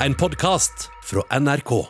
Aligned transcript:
en 0.00 0.14
podkast 0.14 0.90
fra 1.04 1.38
NRK. 1.40 1.86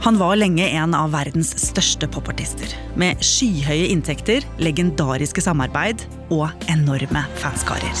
Han 0.00 0.18
var 0.18 0.36
lenge 0.36 0.68
en 0.68 0.94
av 0.94 1.12
verdens 1.14 1.54
største 1.62 2.08
popartister. 2.12 2.68
Med 3.00 3.22
skyhøye 3.24 3.88
inntekter, 3.94 4.44
legendariske 4.60 5.40
samarbeid 5.44 6.04
og 6.34 6.50
enorme 6.68 7.24
fanskarer. 7.40 7.96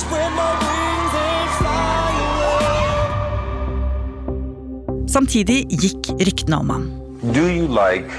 Samtidig 5.08 5.62
gikk 5.70 6.12
ryktene 6.20 6.60
om 6.60 6.74
ham. 6.74 6.86
Do 7.32 7.48
you 7.48 7.66
like 7.66 8.10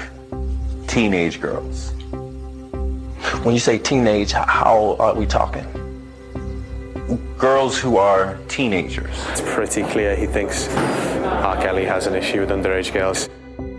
teenage 0.88 1.40
girls? 1.40 1.92
When 3.44 3.54
you 3.54 3.60
say 3.60 3.78
teenage, 3.78 4.32
how 4.32 4.96
are 4.98 5.14
we 5.14 5.26
talking? 5.26 5.85
Girls 7.38 7.78
who 7.84 7.98
are 7.98 8.38
teenagers. 8.48 9.12
It's 9.30 9.42
pretty 9.42 9.82
clear 9.92 10.16
he 10.16 10.26
thinks 10.26 10.68
R. 11.44 11.60
Kelly 11.60 11.84
has 11.84 12.06
an 12.06 12.14
issue 12.14 12.40
with 12.40 12.50
underage 12.50 12.92
girls. 12.92 13.28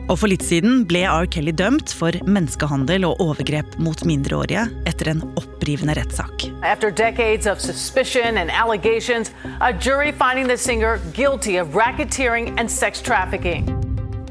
Og 0.07 0.19
for 0.21 0.29
litt 0.29 0.43
siden 0.45 0.83
ble 0.87 1.01
R. 1.09 1.25
Kelly 1.25 1.51
dømt 1.57 1.89
for 1.97 2.13
menneskehandel 2.29 3.07
og 3.09 3.23
overgrep 3.23 3.79
mot 3.81 4.03
mindreårige 4.05 4.67
etter 4.85 5.09
en 5.09 5.23
opprivende 5.41 5.97
rettssak. 5.97 6.45
Etter 6.61 6.93
decades 6.93 7.49
of 7.49 7.57
suspicion 7.59 8.37
and 8.37 8.53
allegations, 8.53 9.33
a 9.59 9.73
jury 9.73 10.13
finding 10.13 10.47
the 10.47 10.57
singer 10.57 11.01
guilty 11.17 11.57
of 11.57 11.73
racketeering 11.73 12.53
and 12.59 12.69
sex 12.69 13.01
trafficking. 13.01 13.65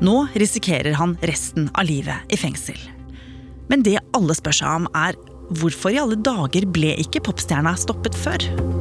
Nå 0.01 0.29
risikerer 0.38 0.95
han 1.02 1.18
resten 1.27 1.66
av 1.74 1.90
livet 1.90 2.30
i 2.30 2.38
fengsel. 2.38 2.79
Men 3.66 3.82
det 3.82 3.98
alle 4.15 4.38
spør 4.38 4.62
seg 4.62 4.80
om, 4.84 4.90
er 4.95 5.18
hvorfor 5.51 5.90
i 5.90 5.98
alle 5.98 6.15
dager 6.15 6.70
ble 6.70 6.95
ikke 7.02 7.27
popstjerna 7.27 7.74
stoppet 7.74 8.15
før? 8.15 8.76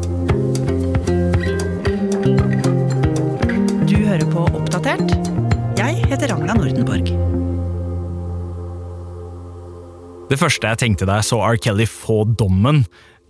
Heter 6.82 7.04
Det 10.30 10.40
første 10.42 10.72
jeg 10.72 10.82
tenkte 10.82 11.08
da 11.08 11.20
jeg 11.20 11.30
så 11.30 11.42
R. 11.46 11.60
Kelly 11.62 11.86
få 11.90 12.24
dommen, 12.40 12.86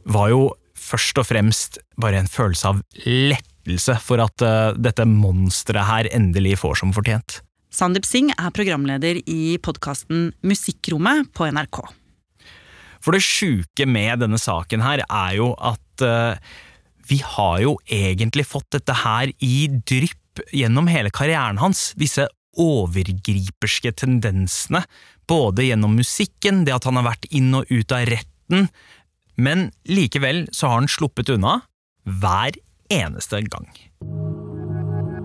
var 0.06 0.30
jo 0.32 0.54
først 0.80 1.20
og 1.20 1.28
fremst 1.28 1.80
bare 2.02 2.22
en 2.22 2.30
følelse 2.30 2.72
av 2.72 2.82
lettelse 3.04 3.98
for 4.04 4.22
at 4.24 4.46
uh, 4.46 4.76
dette 4.78 5.06
monsteret 5.10 5.90
her 5.90 6.10
endelig 6.16 6.60
får 6.62 6.80
som 6.84 6.94
fortjent. 6.96 7.42
Sandeep 7.76 8.08
Singh 8.08 8.32
er 8.40 8.54
programleder 8.56 9.20
i 9.28 9.58
podkasten 9.60 10.30
Musikkrommet 10.48 11.34
på 11.36 11.50
NRK. 11.52 11.82
For 13.04 13.14
det 13.14 13.26
sjuke 13.26 13.86
med 13.90 14.24
denne 14.24 14.40
saken 14.42 14.86
her 14.86 15.04
er 15.04 15.34
jo 15.38 15.52
at 15.60 16.06
uh, 16.06 16.40
vi 17.10 17.20
har 17.22 17.60
jo 17.62 17.76
egentlig 17.92 18.48
fått 18.48 18.72
dette 18.78 18.96
her 19.04 19.34
i 19.44 19.68
drypp 19.68 20.46
gjennom 20.56 20.88
hele 20.92 21.12
karrieren 21.14 21.60
hans, 21.62 21.92
disse 22.00 22.26
overgriperske 22.62 23.92
tendensene, 24.00 24.84
både 25.30 25.68
gjennom 25.68 25.96
musikken, 25.98 26.64
det 26.66 26.76
at 26.76 26.88
han 26.88 27.00
har 27.00 27.10
vært 27.12 27.28
inn 27.34 27.54
og 27.58 27.70
ut 27.72 27.96
av 27.96 28.06
retten, 28.12 28.70
men 29.36 29.70
likevel 29.90 30.46
så 30.56 30.70
har 30.72 30.84
han 30.84 30.92
sluppet 30.92 31.34
unna 31.34 31.60
hver 32.06 32.56
eneste 32.94 33.42
gang. 33.50 33.68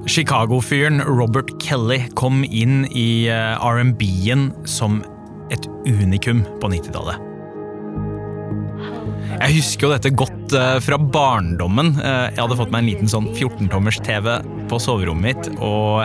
Chicago-fyren 0.08 1.02
Robert 1.04 1.52
Kelly 1.62 2.00
kom 2.16 2.42
inn 2.44 2.86
i 2.96 3.28
eh, 3.28 3.60
R&B-en 3.60 4.48
som 4.64 5.02
et 5.52 5.66
unikum 5.86 6.40
på 6.62 6.70
90-tallet. 6.72 7.26
Jeg 9.40 9.56
husker 9.56 9.86
jo 9.86 9.92
dette 9.92 10.12
godt 10.16 10.54
eh, 10.56 10.78
fra 10.84 10.98
barndommen. 11.00 11.94
Eh, 12.00 12.26
jeg 12.32 12.40
hadde 12.40 12.58
fått 12.58 12.72
meg 12.72 12.82
en 12.82 12.90
liten 12.90 13.12
sånn 13.12 13.28
14-tommers 13.32 14.00
TV 14.04 14.32
på 14.70 14.80
soverommet 14.82 15.20
mitt 15.30 15.60
og 15.60 16.04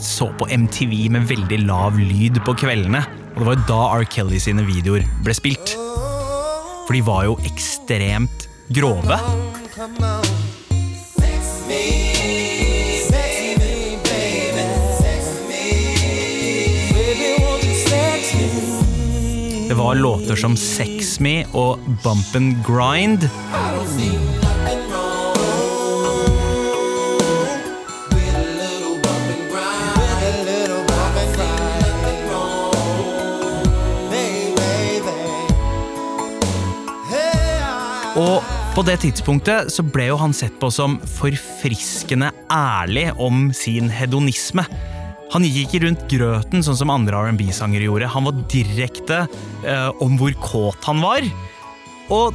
så 0.00 0.28
på 0.38 0.48
MTV 0.50 0.94
med 1.14 1.28
veldig 1.28 1.58
lav 1.66 1.98
lyd 1.98 2.40
på 2.46 2.54
kveldene. 2.58 3.02
Og 3.34 3.42
det 3.42 3.46
var 3.48 3.56
jo 3.56 3.66
da 3.68 3.80
R. 3.98 4.04
Kelly 4.10 4.40
sine 4.42 4.64
videoer 4.66 5.04
ble 5.24 5.36
spilt. 5.36 5.76
For 6.86 6.94
de 6.94 7.02
var 7.04 7.26
jo 7.26 7.36
ekstremt 7.48 8.46
grove. 8.72 9.18
Det 19.66 19.74
var 19.74 19.94
låter 19.94 20.36
som 20.36 20.56
Sex 20.56 21.20
Me 21.20 21.44
og 21.52 21.78
Bump 22.04 22.36
and 22.36 22.64
Grind. 22.64 23.26
Og 38.26 38.42
på 38.74 38.82
det 38.86 38.98
tidspunktet 39.04 39.70
så 39.72 39.84
ble 39.86 40.08
jo 40.10 40.18
han 40.20 40.34
sett 40.36 40.56
på 40.60 40.70
som 40.74 40.98
forfriskende 41.16 42.32
ærlig 42.52 43.08
om 43.22 43.50
sin 43.54 43.90
hedonisme. 43.92 44.66
Han 45.34 45.46
gikk 45.46 45.74
ikke 45.74 45.84
rundt 45.86 46.04
grøten 46.10 46.64
sånn 46.64 46.78
som 46.78 46.92
andre 46.94 47.18
R&B-sangere 47.28 47.88
gjorde. 47.88 48.10
Han 48.12 48.26
var 48.28 48.42
direkte 48.50 49.24
eh, 49.66 49.90
om 50.02 50.18
hvor 50.20 50.34
kåt 50.42 50.86
han 50.86 51.02
var. 51.02 51.26
Og 52.14 52.34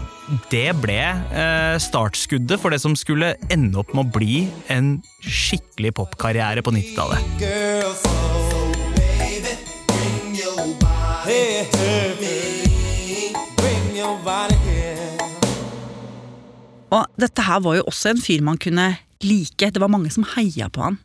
det 0.51 0.71
ble 0.79 0.99
eh, 0.99 1.75
startskuddet 1.79 2.59
for 2.59 2.71
det 2.71 2.81
som 2.83 2.95
skulle 2.99 3.35
ende 3.51 3.79
opp 3.79 3.93
med 3.95 4.07
å 4.07 4.13
bli 4.19 4.37
en 4.71 4.97
skikkelig 5.23 5.95
popkarriere 5.99 6.63
på 6.63 6.75
90-tallet. 6.75 7.19
Og 16.91 17.07
dette 17.19 17.45
her 17.47 17.61
var 17.63 17.79
jo 17.79 17.87
også 17.89 18.11
en 18.11 18.21
fyr 18.21 18.43
man 18.45 18.59
kunne 18.61 18.89
like. 19.23 19.71
Det 19.71 19.81
var 19.81 19.91
mange 19.91 20.11
som 20.13 20.27
heia 20.35 20.69
på 20.71 20.83
han. 20.83 20.99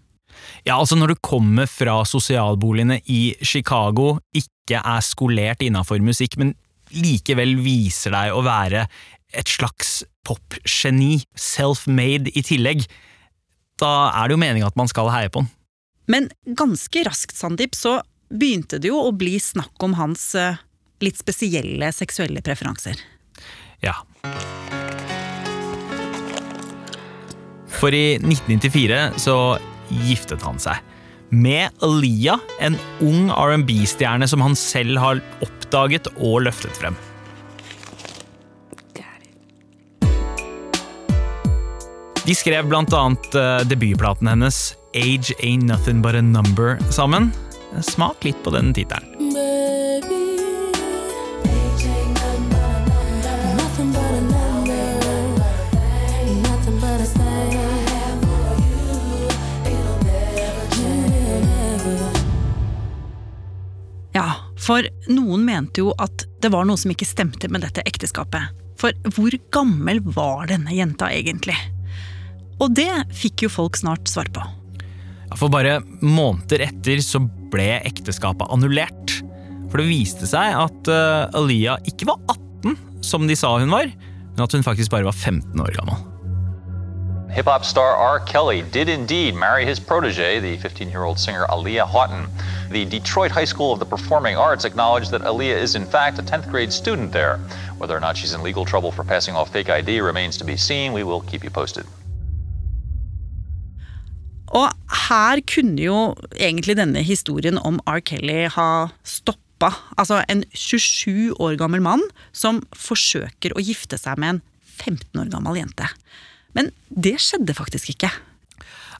Ja, 0.66 0.76
altså 0.76 0.97
Når 0.98 1.14
du 1.14 1.22
kommer 1.24 1.69
fra 1.70 2.02
sosialboligene 2.04 3.00
i 3.08 3.36
Chicago, 3.42 4.19
ikke 4.34 4.82
er 4.82 5.04
skolert 5.04 5.62
innafor 5.64 6.02
musikk, 6.04 6.36
men 6.41 6.54
likevel 6.94 7.56
viser 7.62 8.14
deg 8.14 8.34
å 8.34 8.44
være 8.46 8.86
et 9.36 9.50
slags 9.50 10.02
popgeni, 10.26 11.20
self-made 11.38 12.32
i 12.34 12.42
tillegg, 12.46 12.84
da 13.80 14.10
er 14.16 14.28
det 14.28 14.36
jo 14.36 14.42
meninga 14.42 14.70
at 14.70 14.78
man 14.78 14.91
skal 14.91 15.10
heie 15.12 15.30
på 15.32 15.44
han. 15.44 15.50
Men 16.10 16.28
ganske 16.46 17.02
raskt, 17.06 17.34
Sandeep, 17.34 17.75
så 17.75 17.98
begynte 18.30 18.78
det 18.82 18.92
jo 18.92 19.00
å 19.02 19.14
bli 19.14 19.36
snakk 19.42 19.82
om 19.82 19.96
hans 19.98 20.28
eh, 20.38 20.60
litt 21.02 21.19
spesielle 21.19 21.91
seksuelle 21.94 22.42
preferanser. 22.46 23.02
Ja. 23.82 23.98
For 27.81 27.94
i 27.94 28.16
1994 28.20 29.00
så 29.20 29.37
giftet 30.06 30.44
han 30.47 30.60
seg. 30.62 30.81
Med 31.34 31.75
Aaliyah, 31.82 32.41
en 32.62 32.78
ung 33.03 33.32
R&B-stjerne 33.34 34.28
som 34.31 34.44
han 34.44 34.54
selv 34.59 35.00
har 35.03 35.20
oppdaget 35.44 36.09
og 36.16 36.47
løftet 36.47 36.76
frem. 36.78 36.97
De 42.26 42.34
skrev 42.34 42.72
annet 42.75 43.37
eh, 43.38 43.60
debutplaten 43.70 44.26
hennes 44.26 44.75
Age 44.98 45.34
Ain't 45.47 45.69
Nothing 45.69 46.03
But 46.03 46.16
A 46.19 46.22
Number 46.22 46.75
sammen. 46.91 47.31
Smak 47.87 48.25
litt 48.26 48.41
på 48.43 48.50
den 48.50 48.72
tittelen. 48.75 49.16
For 64.66 64.86
noen 65.12 65.44
mente 65.46 65.82
jo 65.84 65.92
at 66.02 66.26
det 66.42 66.50
var 66.50 66.66
noe 66.66 66.78
som 66.80 66.90
ikke 66.92 67.06
stemte 67.06 67.50
med 67.52 67.62
dette 67.62 67.84
ekteskapet. 67.86 68.50
For 68.80 68.92
hvor 69.14 69.34
gammel 69.54 70.02
var 70.14 70.48
denne 70.50 70.74
jenta 70.74 71.08
egentlig? 71.14 71.56
Og 72.60 72.72
det 72.76 72.90
fikk 73.14 73.46
jo 73.46 73.52
folk 73.52 73.78
snart 73.78 74.08
svar 74.10 74.28
på. 74.34 74.42
Ja, 75.26 75.36
For 75.36 75.52
bare 75.52 75.78
måneder 76.00 76.66
etter 76.68 77.02
så 77.04 77.22
ble 77.52 77.76
ekteskapet 77.84 78.50
annullert. 78.52 79.18
For 79.70 79.82
det 79.82 79.88
viste 79.90 80.28
seg 80.30 80.56
at 80.56 80.90
uh, 80.90 81.30
Aliyah 81.36 81.82
ikke 81.88 82.08
var 82.08 82.20
18, 82.32 82.76
som 83.04 83.26
de 83.28 83.36
sa 83.38 83.56
hun 83.60 83.72
var, 83.72 83.90
men 83.90 84.44
at 84.44 84.54
hun 84.54 84.66
faktisk 84.66 84.92
bare 84.94 85.08
var 85.08 85.16
15 85.16 85.62
år 85.62 85.74
gammel. 85.78 86.15
Hip 87.37 87.44
hop 87.44 87.67
star 87.67 87.94
R. 87.94 88.19
Kelly 88.21 88.62
did 88.62 88.88
indeed 88.88 89.35
marry 89.35 89.67
his 89.67 89.79
protege, 89.79 90.41
the 90.41 90.56
15 90.56 90.88
year 90.88 91.05
old 91.05 91.19
singer 91.19 91.44
Aaliyah 91.50 91.87
Houghton. 91.87 92.27
The 92.71 92.87
Detroit 92.87 93.31
High 93.31 93.44
School 93.44 93.75
of 93.75 93.79
the 93.79 93.85
Performing 93.85 94.38
Arts 94.38 94.65
acknowledged 94.65 95.11
that 95.11 95.21
Aaliyah 95.21 95.61
is, 95.61 95.75
in 95.75 95.85
fact, 95.85 96.19
a 96.19 96.23
10th 96.23 96.50
grade 96.50 96.73
student 96.73 97.12
there. 97.12 97.37
Whether 97.77 97.94
or 97.94 98.00
not 98.00 98.17
she's 98.17 98.33
in 98.33 98.43
legal 98.43 98.65
trouble 98.65 98.91
for 98.91 99.05
passing 99.05 99.37
off 99.37 99.53
fake 99.53 99.69
ID 99.69 100.00
remains 100.00 100.38
to 100.38 100.44
be 100.44 100.56
seen. 100.56 100.94
We 100.94 101.05
will 101.05 101.21
keep 101.21 101.44
you 101.44 101.50
posted. 101.50 101.85
Og 104.47 104.73
her 105.09 105.43
kunne 105.44 105.83
jo 105.83 106.15
egentlig 106.41 106.79
denne 106.79 107.03
historien 107.03 107.59
om 107.59 107.77
R. 107.87 108.00
Kelly 108.00 108.47
ha 108.49 108.87
stoppa. 109.05 109.75
Altså 109.99 110.23
en 110.33 110.44
27 110.55 111.35
år 111.37 111.59
gammel 111.61 111.85
mann 111.85 112.00
som 112.33 112.62
forsøker 112.73 113.53
å 113.53 113.61
gifte 113.61 114.00
seg 114.00 114.17
med 114.17 114.38
en 114.38 114.43
15 114.81 115.21
år 115.21 115.29
gammel 115.37 115.61
jente. 115.61 115.93
Men 116.56 116.73
det 116.88 117.19
skjedde 117.23 117.55
faktisk 117.56 117.93
ikke. 117.94 118.11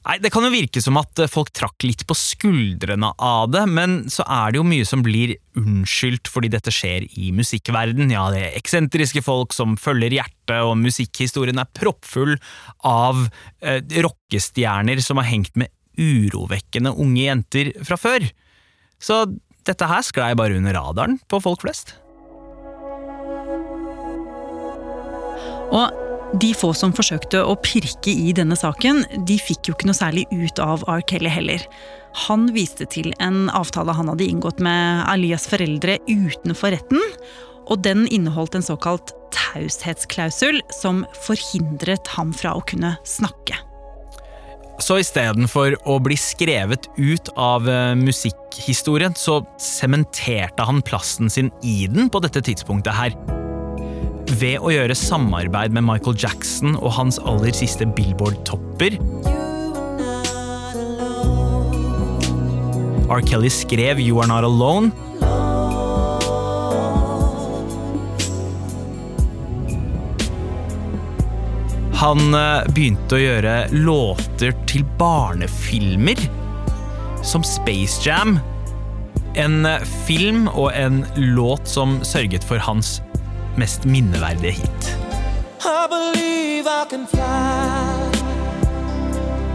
Nei, 0.07 0.17
Det 0.23 0.31
kan 0.31 0.45
jo 0.45 0.53
virke 0.53 0.81
som 0.83 0.97
at 1.01 1.19
eh, 1.19 1.29
folk 1.31 1.49
trakk 1.55 1.83
litt 1.83 2.05
på 2.07 2.15
skuldrene 2.15 3.09
av 3.17 3.49
det, 3.51 3.65
men 3.67 3.97
så 4.13 4.23
er 4.23 4.53
det 4.53 4.61
jo 4.61 4.67
mye 4.67 4.85
som 4.87 5.03
blir 5.03 5.35
unnskyldt 5.59 6.29
fordi 6.31 6.51
dette 6.53 6.71
skjer 6.71 7.07
i 7.19 7.31
musikkverden. 7.35 8.13
Ja, 8.13 8.27
det 8.31 8.43
er 8.45 8.59
eksentriske 8.59 9.23
folk 9.25 9.55
som 9.57 9.75
følger 9.81 10.15
hjertet, 10.19 10.55
og 10.61 10.77
musikkhistorien 10.79 11.59
er 11.59 11.71
proppfull 11.75 12.37
av 12.87 13.25
eh, 13.59 13.81
rockestjerner 14.05 15.03
som 15.03 15.19
har 15.19 15.27
hengt 15.27 15.57
med 15.59 15.73
urovekkende 15.97 16.93
unge 16.93 17.23
jenter 17.25 17.73
fra 17.83 17.99
før. 17.99 18.29
Så 19.01 19.25
dette 19.67 19.89
her 19.89 20.05
sklei 20.05 20.31
bare 20.37 20.55
under 20.55 20.77
radaren 20.77 21.17
på 21.27 21.41
folk 21.43 21.65
flest. 21.65 21.97
Og 25.67 26.06
de 26.35 26.49
få 26.57 26.73
som 26.75 26.91
forsøkte 26.95 27.39
å 27.45 27.55
pirke 27.63 28.11
i 28.11 28.33
denne 28.35 28.57
saken, 28.59 29.03
de 29.27 29.37
fikk 29.39 29.69
jo 29.69 29.75
ikke 29.75 29.87
noe 29.87 29.97
særlig 29.97 30.25
ut 30.33 30.59
av 30.59 30.83
R. 30.89 31.03
Kelly 31.07 31.31
heller. 31.31 31.63
Han 32.27 32.49
viste 32.55 32.87
til 32.91 33.13
en 33.23 33.47
avtale 33.55 33.95
han 33.95 34.11
hadde 34.11 34.27
inngått 34.27 34.59
med 34.63 35.05
Alias 35.07 35.47
foreldre 35.47 35.99
utenfor 36.09 36.75
retten, 36.75 36.99
og 37.67 37.79
den 37.83 38.05
inneholdt 38.11 38.57
en 38.59 38.65
såkalt 38.65 39.13
taushetsklausul 39.35 40.59
som 40.75 41.05
forhindret 41.25 42.11
ham 42.15 42.35
fra 42.35 42.55
å 42.57 42.63
kunne 42.67 42.95
snakke. 43.07 43.59
Så 44.83 44.99
istedenfor 45.01 45.73
å 45.89 45.97
bli 46.03 46.19
skrevet 46.19 46.85
ut 46.99 47.31
av 47.33 47.65
eh, 47.71 47.95
musikkhistorien, 47.97 49.15
så 49.17 49.39
sementerte 49.61 50.67
han 50.67 50.83
plassen 50.85 51.31
sin 51.33 51.49
i 51.65 51.87
den 51.89 52.11
på 52.13 52.21
dette 52.21 52.43
tidspunktet 52.45 52.93
her 52.99 53.17
ved 54.35 54.59
å 54.59 54.71
gjøre 54.73 54.95
samarbeid 54.97 55.73
med 55.75 55.85
Michael 55.87 56.17
Jackson 56.19 56.75
og 56.77 56.91
hans 56.97 57.19
aller 57.23 57.55
siste 57.55 57.87
Billboard-topper. 57.97 58.99
R. 63.07 63.21
Kelly 63.23 63.49
skrev 63.49 64.01
You 64.03 64.19
Are 64.19 64.27
Not 64.27 64.43
Alone. 64.43 64.91
Han 71.97 72.35
eh, 72.37 72.67
begynte 72.75 73.17
å 73.17 73.21
gjøre 73.23 73.55
låter 73.73 74.53
til 74.69 74.83
barnefilmer, 74.99 76.19
som 77.25 77.41
Space 77.47 78.03
Jam. 78.05 78.37
En 79.39 79.65
eh, 79.65 79.81
film 80.05 80.45
og 80.51 80.69
en 80.77 81.01
låt 81.17 81.65
som 81.65 81.97
sørget 82.05 82.45
for 82.45 82.61
hans 82.61 82.99
mest 83.57 83.85
minneverdige 83.85 84.51
hit. 84.51 84.97
I 85.65 85.87
believe 85.87 86.67
I 86.67 86.85
can 86.89 87.07
fly. 87.07 88.11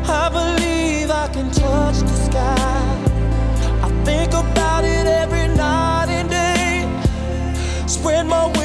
I 0.04 0.28
believe 0.28 1.10
I 1.10 1.28
can 1.32 1.50
touch 1.50 1.98
the 2.00 2.16
sky. 2.28 2.82
I 3.86 3.88
think 4.04 4.34
about 4.34 4.84
it 4.84 5.06
every 5.06 5.46
night 5.56 6.08
and 6.10 6.28
day. 6.28 6.86
Spread 7.86 8.26
my 8.26 8.46
wings 8.46 8.61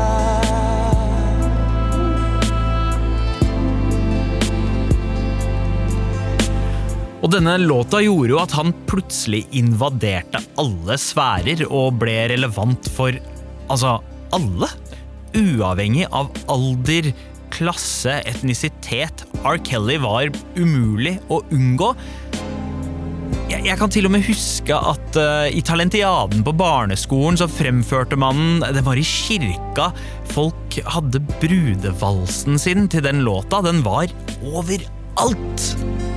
Og 7.19 7.33
denne 7.33 7.57
låta 7.60 8.00
gjorde 8.00 8.31
jo 8.31 8.38
at 8.39 8.54
han 8.56 8.71
plutselig 8.88 9.42
invaderte 9.60 10.39
alle 10.62 10.95
sfærer 10.95 11.66
og 11.68 11.98
ble 12.00 12.16
relevant 12.31 12.88
for 12.95 13.18
altså 13.68 13.98
alle. 14.36 14.69
Uavhengig 15.36 16.07
av 16.16 16.31
alder, 16.50 17.12
klasse, 17.54 18.21
etnisitet. 18.24 19.25
R. 19.44 19.60
Kelly 19.68 20.00
var 20.01 20.31
umulig 20.56 21.18
å 21.27 21.42
unngå. 21.51 21.92
Jeg, 23.50 23.64
jeg 23.66 23.78
kan 23.80 23.92
til 23.92 24.08
og 24.08 24.14
med 24.14 24.26
huske 24.28 24.76
at 24.76 25.20
uh, 25.20 25.48
i 25.52 25.62
Talentiaden 25.66 26.44
på 26.46 26.54
barneskolen 26.58 27.40
så 27.40 27.50
fremførte 27.50 28.18
man 28.20 28.62
Det 28.76 28.84
var 28.86 29.00
i 29.00 29.06
kirka. 29.06 29.90
Folk 30.34 30.80
hadde 30.86 31.24
brudevalsen 31.40 32.60
sin 32.62 32.88
til 32.92 33.06
den 33.06 33.24
låta. 33.28 33.64
Den 33.66 33.84
var 33.86 34.12
overalt. 34.44 36.08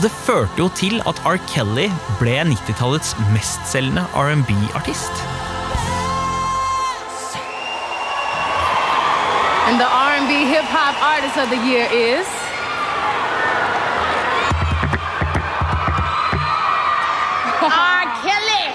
Og 0.00 0.04
det 0.06 0.16
førte 0.24 0.56
jo 0.56 0.64
til 0.72 1.02
at 1.04 1.18
R. 1.28 1.36
Kelly 1.50 1.90
ble 2.16 2.38
90-tallets 2.48 3.10
mestselgende 3.34 4.06
R&B-artist. 4.16 5.12
And 9.68 9.76
the 9.76 9.84
R&B 9.84 10.32
Hip 10.48 10.64
Hop 10.72 10.96
Artist 11.04 11.36
of 11.36 11.52
the 11.52 11.60
Year 11.68 11.84
is 11.92 12.26
R. 17.60 18.02
Kelly. 18.24 18.66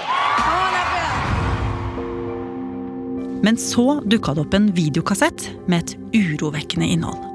Men 3.42 3.58
så 3.58 4.00
dukka 4.06 4.34
det 4.34 4.46
opp 4.46 4.54
en 4.54 4.74
videokassett 4.78 5.50
med 5.66 5.82
et 5.82 5.96
urovekkende 6.14 6.86
innhold. 6.86 7.25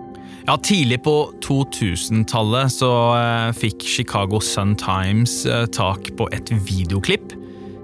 Ja, 0.48 0.58
Tidlig 0.58 1.04
på 1.04 1.34
2000-tallet 1.46 2.74
så 2.74 2.90
eh, 3.14 3.52
fikk 3.54 3.84
Chicago 3.86 4.40
Sun-Times 4.42 5.46
eh, 5.46 5.68
tak 5.70 6.10
på 6.18 6.26
et 6.34 6.50
videoklipp 6.66 7.36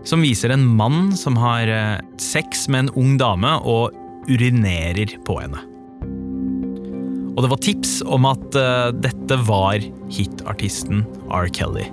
som 0.07 0.23
viser 0.23 0.53
en 0.55 0.63
mann 0.65 1.11
som 1.19 1.37
har 1.37 1.69
eh, 1.69 1.99
sex 2.21 2.65
med 2.71 2.87
en 2.87 2.93
ung 2.97 3.17
dame 3.21 3.51
og 3.61 3.93
urinerer 4.27 5.13
på 5.27 5.37
henne. 5.43 5.61
Og 7.37 7.43
det 7.45 7.51
var 7.51 7.61
tips 7.61 7.91
om 8.01 8.25
at 8.25 8.55
dette 8.97 9.35
var 9.45 9.83
hitartisten 10.09 11.03
R. 11.29 11.45
Kelly. 11.53 11.85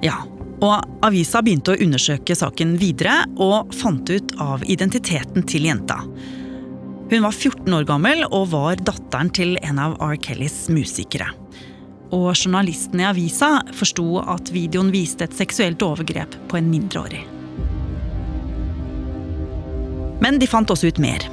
Ja, 0.00 0.22
og 0.64 1.04
avisa 1.04 1.42
begynte 1.44 1.74
å 1.74 1.82
undersøke 1.84 2.32
saken 2.38 2.78
videre 2.80 3.18
og 3.36 3.74
fant 3.76 4.08
ut 4.08 4.32
av 4.40 4.64
identiteten 4.64 5.44
til 5.44 5.68
jenta. 5.68 6.00
Hun 7.10 7.22
var 7.22 7.32
14 7.32 7.74
år 7.74 7.84
gammel 7.86 8.24
og 8.26 8.48
var 8.50 8.80
datteren 8.82 9.30
til 9.30 9.54
en 9.62 9.78
av 9.78 9.94
R. 10.02 10.16
Kellys 10.18 10.64
musikere. 10.74 11.28
Og 12.10 12.32
journalisten 12.34 13.02
i 13.02 13.06
avisa 13.06 13.60
forsto 13.74 14.18
at 14.22 14.50
videoen 14.54 14.90
viste 14.94 15.26
et 15.26 15.36
seksuelt 15.38 15.82
overgrep 15.86 16.34
på 16.50 16.58
en 16.58 16.70
mindreårig. 16.70 17.22
Men 20.22 20.40
de 20.42 20.50
fant 20.50 20.70
også 20.72 20.90
ut 20.90 21.02
mer. 21.02 21.28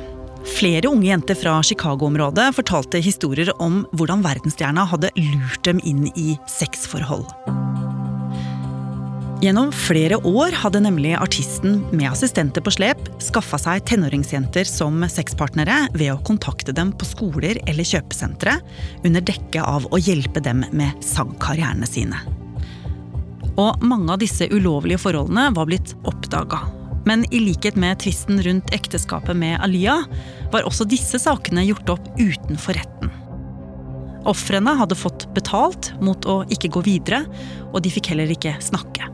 Flere 0.59 0.91
unge 0.91 1.07
jenter 1.07 1.39
fra 1.39 1.55
Chicago-området 1.65 2.51
fortalte 2.53 3.01
historier 3.01 3.49
om 3.63 3.81
hvordan 3.95 4.21
verdensstjerna 4.25 4.85
hadde 4.91 5.13
lurt 5.17 5.63
dem 5.65 5.81
inn 5.87 6.09
i 6.13 6.35
sexforhold. 6.51 7.25
Gjennom 9.43 9.73
flere 9.75 10.15
år 10.23 10.53
hadde 10.55 10.79
nemlig 10.85 11.17
artisten 11.19 11.81
med 11.91 12.07
assistenter 12.07 12.63
på 12.63 12.71
slep 12.71 13.01
skaffa 13.19 13.57
seg 13.59 13.81
tenåringsjenter 13.89 14.63
som 14.63 15.01
sexpartnere 15.11 15.89
ved 15.97 16.13
å 16.13 16.21
kontakte 16.23 16.71
dem 16.71 16.93
på 16.95 17.09
skoler 17.09 17.59
eller 17.67 17.83
kjøpesentre 17.83 18.53
under 19.03 19.25
dekke 19.27 19.65
av 19.67 19.89
å 19.91 19.99
hjelpe 19.99 20.39
dem 20.45 20.63
med 20.71 21.03
sangkarrierene 21.03 21.89
sine. 21.89 22.21
Og 23.59 23.83
mange 23.83 24.15
av 24.15 24.23
disse 24.23 24.47
ulovlige 24.47 25.01
forholdene 25.03 25.49
var 25.57 25.67
blitt 25.67 25.91
oppdaga. 26.07 26.61
Men 27.03 27.27
i 27.35 27.43
likhet 27.43 27.75
med 27.75 27.99
tvisten 27.99 28.39
rundt 28.47 28.71
ekteskapet 28.71 29.35
med 29.35 29.59
Aliyah, 29.59 30.07
var 30.55 30.63
også 30.63 30.87
disse 30.87 31.19
sakene 31.19 31.67
gjort 31.67 31.97
opp 31.97 32.07
utenfor 32.15 32.79
retten. 32.79 33.11
Ofrene 34.23 34.77
hadde 34.79 34.95
fått 34.95 35.27
betalt 35.35 35.91
mot 35.99 36.23
å 36.31 36.45
ikke 36.47 36.71
gå 36.77 36.85
videre, 36.87 37.25
og 37.73 37.83
de 37.83 37.91
fikk 37.91 38.13
heller 38.13 38.31
ikke 38.31 38.55
snakke. 38.63 39.11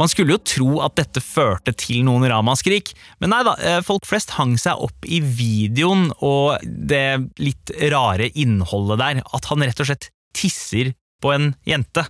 Man 0.00 0.08
skulle 0.08 0.36
jo 0.36 0.40
tro 0.40 0.70
at 0.84 0.96
dette 0.98 1.20
førte 1.22 1.74
til 1.76 2.02
noen 2.06 2.24
ramaskrik, 2.30 2.94
men 3.20 3.32
nei 3.34 3.42
da, 3.46 3.54
eh, 3.60 3.80
folk 3.84 4.06
flest 4.08 4.34
hang 4.38 4.56
seg 4.60 4.80
opp 4.80 5.06
i 5.06 5.20
videoen 5.20 6.10
og 6.20 6.58
det 6.64 7.30
litt 7.38 7.72
rare 7.92 8.30
innholdet 8.32 8.98
der, 9.02 9.22
at 9.22 9.48
han 9.50 9.64
rett 9.64 9.80
og 9.84 9.90
slett 9.90 10.10
tisser 10.34 10.94
på 11.22 11.34
en 11.34 11.52
jente. 11.68 12.06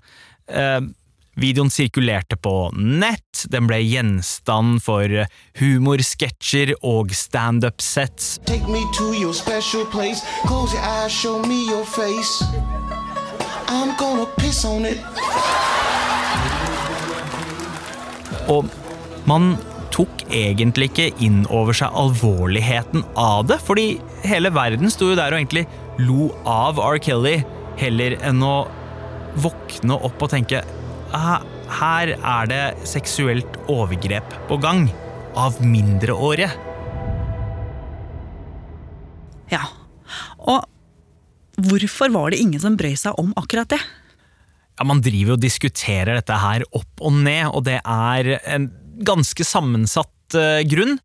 Eh, 0.49 0.81
videoen 1.37 1.71
sirkulerte 1.73 2.37
på 2.37 2.71
nett, 2.77 3.47
den 3.51 3.67
ble 3.67 3.81
gjenstand 3.83 4.83
for 4.85 5.27
humorsketsjer 5.59 6.75
og 6.83 7.13
standup-sets. 7.17 8.39
I'm 13.73 13.97
gonna 13.97 14.27
piss 14.37 14.65
on 14.67 14.85
it. 14.85 15.01
Og 18.51 18.67
man 19.29 19.55
tok 19.93 20.25
egentlig 20.33 20.89
ikke 20.91 21.11
inn 21.25 21.43
over 21.53 21.77
seg 21.77 21.93
alvorligheten 21.99 23.05
av 23.19 23.47
det, 23.51 23.61
fordi 23.63 24.01
hele 24.27 24.53
verden 24.55 24.91
sto 24.93 25.11
jo 25.13 25.19
der 25.19 25.35
og 25.35 25.43
egentlig 25.43 25.67
lo 26.01 26.31
av 26.49 26.81
R. 26.81 26.99
Kelly, 27.03 27.43
heller 27.81 28.17
enn 28.25 28.43
å 28.45 28.57
våkne 29.43 29.97
opp 30.09 30.25
og 30.25 30.33
tenke 30.33 30.63
«Ah, 31.13 31.43
her 31.81 32.15
er 32.17 32.49
det 32.49 32.63
seksuelt 32.89 33.59
overgrep 33.71 34.37
på 34.49 34.59
gang 34.61 34.87
av 35.39 35.59
mindreårige. 35.65 36.51
Ja. 39.53 39.65
Og 40.41 40.65
hvorfor 41.69 42.13
var 42.13 42.33
det 42.33 42.41
ingen 42.41 42.61
som 42.61 42.77
brøy 42.81 42.97
seg 42.99 43.19
om 43.21 43.33
akkurat 43.41 43.73
det? 43.73 43.81
Ja, 44.79 44.87
Man 44.89 45.03
driver 45.05 45.37
og 45.37 45.43
diskuterer 45.43 46.17
dette 46.17 46.39
her 46.39 46.65
opp 46.73 47.03
og 47.05 47.19
ned, 47.25 47.51
og 47.53 47.67
det 47.69 47.81
er 47.83 48.37
en 48.51 48.71
ganske 49.05 49.45
sammensatt 49.47 50.37
uh, 50.39 50.63
grunn. 50.69 50.99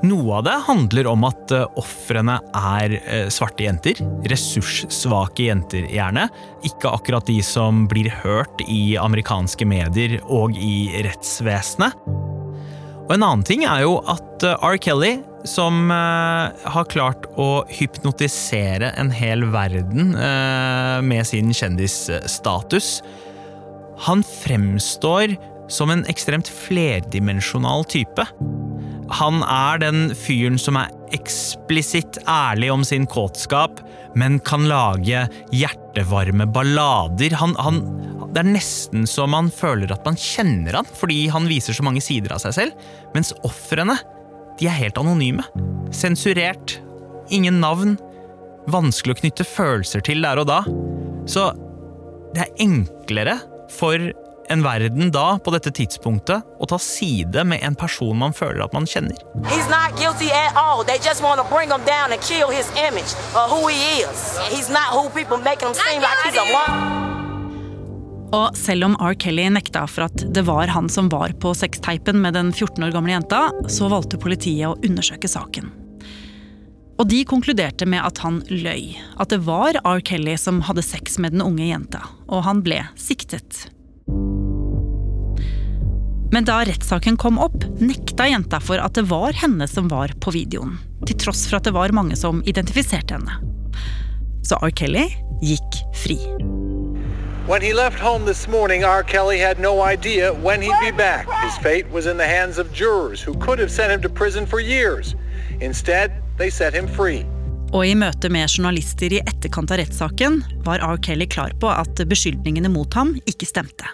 Noe 0.00 0.38
av 0.38 0.46
det 0.46 0.54
handler 0.64 1.10
om 1.10 1.26
at 1.28 1.52
uh, 1.52 1.66
ofrene 1.80 2.38
er 2.56 2.94
eh, 3.00 3.26
svarte 3.32 3.66
jenter. 3.66 4.00
Ressurssvake 4.32 5.50
jenter, 5.50 5.84
gjerne. 5.92 6.24
Ikke 6.64 6.94
akkurat 6.94 7.28
de 7.28 7.36
som 7.44 7.84
blir 7.90 8.08
hørt 8.22 8.64
i 8.64 8.96
amerikanske 9.00 9.68
medier 9.68 10.16
og 10.24 10.56
i 10.56 11.02
rettsvesenet. 11.04 11.98
Og 13.10 13.16
en 13.16 13.24
annen 13.26 13.42
ting 13.42 13.64
er 13.66 13.82
jo 13.82 13.96
at 14.06 14.44
uh, 14.46 14.54
R. 14.62 14.78
Kelly, 14.78 15.16
som 15.50 15.88
eh, 15.88 16.66
har 16.68 16.88
klart 16.92 17.24
å 17.40 17.64
hypnotisere 17.72 18.90
en 19.00 19.08
hel 19.08 19.46
verden 19.48 20.12
med 21.00 21.24
sin 21.24 21.48
kjendisstatus, 21.56 22.90
han 24.04 24.20
fremstår 24.20 25.32
som 25.72 25.90
en 25.90 26.04
ekstremt 26.12 26.50
flerdimensjonal 26.66 27.86
type. 27.88 28.26
Han 29.20 29.40
er 29.42 29.80
den 29.82 30.10
fyren 30.18 30.58
som 30.60 30.78
er 30.78 30.92
eksplisitt 31.16 32.20
ærlig 32.30 32.70
om 32.74 32.84
sin 32.86 33.08
kåtskap, 33.10 33.80
men 34.18 34.38
kan 34.46 34.68
lage 34.70 35.24
hjertevarme 35.54 36.46
ballader. 36.54 37.34
Han, 37.40 37.56
han, 37.58 37.82
det 38.30 38.42
er 38.44 38.50
nesten 38.52 39.08
så 39.10 39.26
man 39.30 39.50
føler 39.50 39.90
at 39.94 40.04
man 40.06 40.18
kjenner 40.18 40.80
han, 40.80 40.86
fordi 40.86 41.24
han 41.32 41.48
viser 41.50 41.74
så 41.76 41.84
mange 41.86 42.02
sider 42.04 42.34
av 42.36 42.42
seg 42.44 42.54
selv. 42.56 42.86
Mens 43.14 43.32
ofrene, 43.46 43.96
de 44.60 44.68
er 44.70 44.78
helt 44.78 45.00
anonyme. 45.00 45.46
Sensurert. 45.94 46.78
Ingen 47.34 47.60
navn. 47.62 47.96
Vanskelig 48.70 49.16
å 49.16 49.20
knytte 49.22 49.46
følelser 49.48 50.04
til 50.06 50.22
der 50.22 50.42
og 50.42 50.50
da. 50.50 50.62
Så 51.30 51.50
det 52.36 52.46
er 52.46 52.58
enklere 52.62 53.40
for 53.74 53.98
en 54.50 54.64
verden 54.66 55.12
da, 55.14 55.38
på 55.38 55.52
dette 55.54 55.70
tidspunktet, 55.74 56.42
å 56.42 56.66
ta 56.70 56.78
side 56.82 57.44
med 57.46 57.62
en 57.66 57.76
person 57.78 58.18
man 58.18 58.34
føler 58.34 58.64
at 58.64 58.74
man 58.74 58.86
kjenner. 58.90 59.18
Image 65.94 66.34
like. 66.50 66.99
Og 68.30 68.54
selv 68.54 68.86
om 68.86 68.96
R. 69.02 69.14
Kelly 69.18 69.48
nekta 69.50 69.86
for 69.90 70.06
at 70.06 70.22
det 70.34 70.44
var 70.46 70.70
han 70.70 70.88
som 70.92 71.08
var 71.10 71.34
på 71.42 71.50
sexteipen 71.56 72.20
med 72.22 72.36
den 72.38 72.52
14 72.52 72.84
år 72.86 72.94
gamle 72.94 73.16
jenta, 73.16 73.48
så 73.66 73.90
valgte 73.90 74.20
politiet 74.22 74.70
å 74.70 74.78
undersøke 74.86 75.30
saken. 75.30 75.72
Og 77.00 77.08
de 77.08 77.22
konkluderte 77.24 77.88
med 77.88 78.04
at 78.04 78.20
han 78.22 78.42
løy. 78.52 78.92
At 79.18 79.32
det 79.32 79.40
var 79.48 79.78
R. 79.82 80.02
Kelly 80.04 80.36
som 80.38 80.60
hadde 80.68 80.84
sex 80.84 81.18
med 81.18 81.34
den 81.34 81.42
unge 81.42 81.64
jenta. 81.64 82.04
Og 82.28 82.44
han 82.46 82.60
ble 82.62 82.82
siktet. 83.00 83.64
Men 86.30 86.46
da 86.46 86.60
rettssaken 86.68 87.16
kom 87.18 87.40
opp, 87.42 87.64
nekta 87.82 88.28
jenta 88.30 88.60
for 88.62 88.78
at 88.78 88.94
det 88.94 89.08
var 89.10 89.34
henne 89.40 89.66
som 89.66 89.88
var 89.90 90.14
på 90.22 90.36
videoen. 90.36 90.76
Til 91.08 91.18
tross 91.24 91.48
for 91.48 91.58
at 91.58 91.66
det 91.66 91.74
var 91.74 91.96
mange 91.96 92.20
som 92.20 92.44
identifiserte 92.46 93.18
henne. 93.18 93.40
Så 94.46 94.60
R. 94.62 94.70
Kelly 94.70 95.08
gikk 95.42 95.82
fri. 96.04 96.20
When 97.50 97.62
he 97.62 97.72
left 97.72 97.98
home 97.98 98.26
this 98.26 98.46
morning, 98.46 98.84
R. 98.84 99.02
Kelly 99.02 99.36
had 99.36 99.58
no 99.58 99.82
idea 99.82 100.32
when 100.32 100.62
he'd 100.62 100.80
be 100.80 100.92
back. 100.92 101.26
His 101.42 101.58
fate 101.58 101.90
was 101.90 102.06
in 102.06 102.16
the 102.16 102.24
hands 102.24 102.58
of 102.58 102.72
jurors 102.72 103.20
who 103.20 103.34
could 103.34 103.58
have 103.58 103.72
sent 103.72 103.90
him 103.90 104.00
to 104.02 104.08
prison 104.08 104.46
for 104.46 104.60
years. 104.60 105.16
Instead, 105.60 106.12
they 106.38 106.48
set 106.48 106.72
him 106.72 106.86
free. 106.86 107.26
Og 107.72 107.86
i 107.86 107.96
møte 107.98 108.30
med 108.30 108.46
journalister 108.46 109.10
i 109.10 109.18
etterkant 109.18 109.72
av 109.74 109.80
rettssaken 109.82 110.44
var 110.62 110.78
R. 110.78 110.94
Kelly 111.02 111.26
klar 111.26 111.50
på 111.58 111.66
at 111.74 111.98
beskyldningene 112.12 112.70
mot 112.70 112.94
ham 112.94 113.16
ikke 113.26 113.48
stemte. 113.50 113.90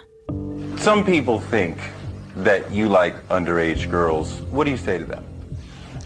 Some 0.77 1.01
people 1.03 1.41
think 1.49 1.81
that 2.43 2.69
you 2.71 2.85
like 2.85 3.15
underage 3.29 3.89
girls. 3.89 4.35
What 4.51 4.65
do 4.65 4.71
you 4.71 4.77
say 4.77 4.99
to 4.99 5.05
them? 5.05 5.25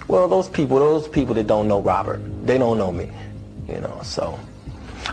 Well, 0.08 0.30
those 0.30 0.48
people, 0.48 0.80
those 0.80 1.10
people 1.10 1.36
that 1.36 1.48
don't 1.52 1.68
know 1.68 1.82
Robert, 1.82 2.22
they 2.48 2.58
don't 2.58 2.78
know 2.78 2.94
me, 2.94 3.12
you 3.68 3.82
know, 3.82 4.00
so. 4.04 4.40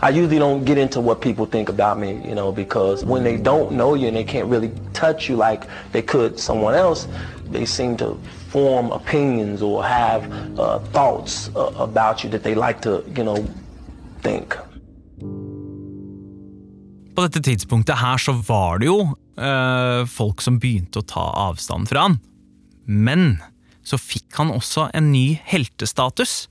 I 0.01 0.09
usually 0.09 0.39
don't 0.39 0.63
get 0.65 0.77
into 0.77 1.01
what 1.01 1.21
people 1.21 1.45
think 1.45 1.69
about 1.69 1.99
me, 1.99 2.21
you 2.27 2.35
know, 2.35 2.51
because 2.51 3.03
when 3.03 3.23
they 3.23 3.37
don't 3.37 3.71
know 3.71 3.95
you 3.95 4.07
and 4.07 4.15
they 4.15 4.23
can't 4.23 4.47
really 4.47 4.71
touch 4.93 5.29
you 5.29 5.35
like 5.35 5.67
they 5.91 6.01
could 6.01 6.39
someone 6.39 6.75
else, 6.75 7.07
they 7.51 7.65
seem 7.65 7.97
to 7.97 8.17
form 8.49 8.91
opinions 8.91 9.61
or 9.61 9.83
have 9.83 10.23
uh, 10.59 10.79
thoughts 10.93 11.49
uh, 11.55 11.71
about 11.77 12.23
you 12.23 12.29
that 12.29 12.43
they 12.43 12.55
like 12.55 12.81
to, 12.81 13.03
you 13.15 13.23
know, 13.23 13.45
think. 14.21 14.55
På 17.15 17.25
dette 17.27 17.41
tidspunktet 17.43 17.99
her 17.99 18.17
så 18.17 18.31
var 18.47 18.79
det 18.79 18.87
jo 18.87 18.99
øh, 19.35 20.07
folk 20.07 20.41
som 20.41 20.59
begynte 20.61 21.01
å 21.01 21.07
ta 21.07 21.25
avstand 21.49 21.89
fra 21.91 22.07
han. 22.07 22.19
Men 22.87 23.41
så 23.83 23.99
fikk 23.99 24.37
han 24.39 24.53
også 24.53 24.89
en 24.95 25.11
ny 25.11 25.39
heltestatus. 25.43 26.47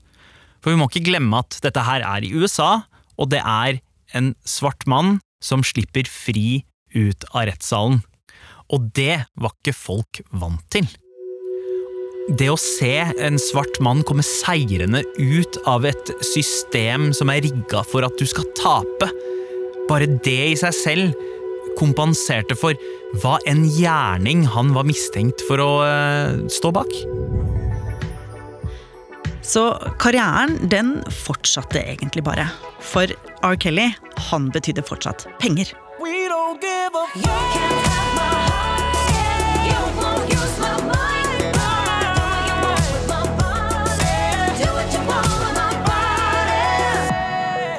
For 0.59 0.73
vi 0.73 0.79
må 0.79 0.89
ikke 0.89 1.07
glemme 1.07 1.39
at 1.39 1.57
dette 1.63 1.83
her 1.87 2.03
er 2.05 2.25
i 2.25 2.31
USA, 2.35 2.83
og 3.19 3.31
det 3.33 3.41
er 3.43 3.81
en 4.17 4.33
svart 4.47 4.87
mann 4.89 5.19
som 5.43 5.63
slipper 5.65 6.07
fri 6.09 6.63
ut 6.95 7.27
av 7.33 7.49
rettssalen. 7.51 8.01
Og 8.73 8.89
det 8.95 9.23
var 9.39 9.53
ikke 9.55 9.75
folk 9.75 10.21
vant 10.29 10.65
til. 10.73 10.87
Det 12.29 12.49
å 12.51 12.59
se 12.61 12.93
en 13.25 13.39
svart 13.41 13.79
mann 13.81 14.03
komme 14.05 14.25
seirende 14.25 15.01
ut 15.17 15.57
av 15.69 15.87
et 15.89 16.11
system 16.25 17.09
som 17.17 17.31
er 17.33 17.41
rigga 17.47 17.81
for 17.89 18.05
at 18.05 18.21
du 18.21 18.27
skal 18.29 18.45
tape, 18.59 19.09
bare 19.89 20.11
det 20.21 20.41
i 20.51 20.57
seg 20.59 20.75
selv 20.77 21.25
kompenserte 21.79 22.57
for 22.59 22.77
hva 23.23 23.39
en 23.49 23.63
gjerning 23.73 24.43
han 24.53 24.75
var 24.75 24.85
mistenkt 24.85 25.41
for 25.47 25.63
å 25.63 25.71
uh, 25.81 26.45
stå 26.51 26.73
bak. 26.75 26.93
Så 29.41 29.63
karrieren 29.99 30.57
den 30.69 30.99
fortsatte 31.23 31.81
egentlig 31.81 32.23
bare. 32.23 32.47
For 32.79 33.09
R. 33.43 33.55
Kelly, 33.55 33.89
han 34.29 34.49
betydde 34.51 34.83
fortsatt 34.85 35.27
penger. 35.39 35.71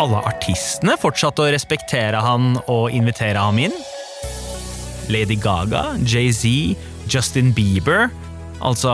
Alle 0.01 0.21
artistene 0.25 0.95
fortsatte 0.97 1.45
å 1.45 1.51
respektere 1.53 2.23
han 2.25 2.55
og 2.73 2.89
invitere 2.97 3.37
ham 3.37 3.59
inn. 3.61 3.75
Lady 5.13 5.37
Gaga, 5.37 5.91
Jay-Z, 6.07 6.77
Justin 7.11 7.51
Bieber 7.53 8.09
Altså, 8.61 8.93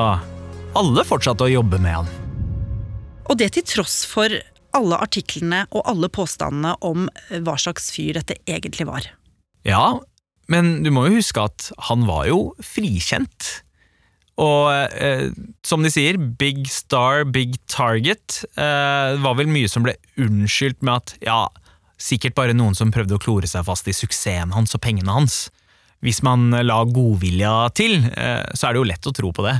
alle 0.78 1.02
fortsatte 1.06 1.46
å 1.46 1.50
jobbe 1.50 1.80
med 1.82 1.96
han. 2.00 2.25
Og 3.26 3.38
det 3.40 3.52
til 3.56 3.66
tross 3.66 4.04
for 4.08 4.30
alle 4.76 4.98
artiklene 5.00 5.64
og 5.72 5.86
alle 5.88 6.10
påstandene 6.12 6.74
om 6.84 7.08
hva 7.30 7.56
slags 7.60 7.88
fyr 7.94 8.18
dette 8.18 8.36
egentlig 8.46 8.86
var. 8.88 9.08
Ja, 9.66 9.98
men 10.52 10.82
du 10.84 10.92
må 10.94 11.08
jo 11.08 11.18
huske 11.18 11.42
at 11.42 11.70
han 11.88 12.06
var 12.06 12.26
jo 12.30 12.40
frikjent. 12.62 13.64
Og 14.36 14.68
eh, 15.00 15.30
som 15.64 15.84
de 15.84 15.90
sier, 15.92 16.18
big 16.20 16.66
star, 16.70 17.24
big 17.24 17.56
target. 17.72 18.42
Eh, 18.54 19.16
var 19.24 19.38
vel 19.38 19.48
mye 19.50 19.70
som 19.70 19.86
ble 19.86 19.96
unnskyldt 20.20 20.84
med 20.84 21.00
at 21.00 21.14
ja, 21.24 21.40
sikkert 21.96 22.36
bare 22.36 22.56
noen 22.56 22.76
som 22.76 22.92
prøvde 22.94 23.16
å 23.16 23.22
klore 23.22 23.48
seg 23.48 23.64
fast 23.66 23.88
i 23.88 23.96
suksessen 23.96 24.54
hans 24.54 24.76
og 24.76 24.84
pengene 24.84 25.16
hans. 25.16 25.46
Hvis 26.04 26.20
man 26.22 26.50
la 26.52 26.82
godvilja 26.84 27.72
til, 27.74 27.98
eh, 28.12 28.44
så 28.52 28.68
er 28.68 28.76
det 28.76 28.82
jo 28.82 28.90
lett 28.92 29.08
å 29.08 29.16
tro 29.16 29.32
på 29.32 29.46
det. 29.48 29.56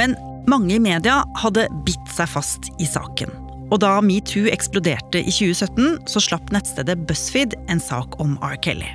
Men 0.00 0.16
mange 0.50 0.76
i 0.76 0.82
media 0.82 1.22
hadde 1.42 1.66
bitt 1.86 2.12
seg 2.14 2.30
fast 2.30 2.70
i 2.82 2.86
saken. 2.88 3.32
Og 3.74 3.80
da 3.82 3.96
metoo 4.04 4.46
eksploderte 4.50 5.18
i 5.18 5.32
2017, 5.32 6.06
så 6.06 6.22
slapp 6.22 6.52
nettstedet 6.54 7.00
BuzzFeed 7.08 7.56
en 7.72 7.82
sak 7.82 8.14
om 8.22 8.36
R. 8.46 8.54
Kelly. 8.62 8.92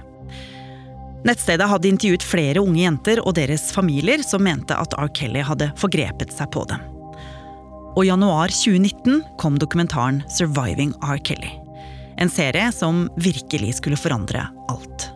Nettstedet 1.27 1.67
hadde 1.69 1.89
intervjuet 1.91 2.23
flere 2.25 2.63
unge 2.63 2.81
jenter 2.81 3.19
og 3.21 3.35
deres 3.37 3.67
familier 3.75 4.23
som 4.25 4.41
mente 4.47 4.73
at 4.73 4.95
R. 4.97 5.11
Kelly 5.13 5.43
hadde 5.45 5.69
forgrepet 5.77 6.33
seg 6.33 6.49
på 6.55 6.63
dem. 6.71 6.81
Og 7.91 8.05
i 8.05 8.09
januar 8.09 8.49
2019 8.55 9.21
kom 9.37 9.59
dokumentaren 9.59 10.23
'Surviving 10.31 10.95
R. 11.03 11.19
Kelly'. 11.19 11.59
En 12.17 12.29
serie 12.29 12.71
som 12.71 13.09
virkelig 13.17 13.75
skulle 13.75 13.97
forandre 13.97 14.47
alt. 14.69 15.11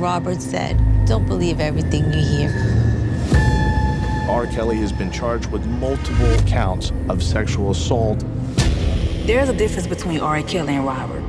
Robert 0.00 0.40
said, 0.40 0.76
Don't 1.06 1.28
believe 1.28 1.60
everything 1.60 2.04
you 2.14 2.24
hear. 2.24 2.79
R. 4.30 4.46
Kelly 4.46 4.76
has 4.76 4.92
been 4.92 5.10
charged 5.10 5.50
with 5.50 5.66
multiple 5.66 6.36
counts 6.46 6.92
of 7.08 7.20
sexual 7.20 7.72
assault. 7.72 8.24
There's 9.26 9.48
a 9.48 9.52
difference 9.52 9.88
between 9.88 10.20
R. 10.20 10.40
Kelly 10.42 10.76
and 10.76 10.86
Robert. 10.86 11.24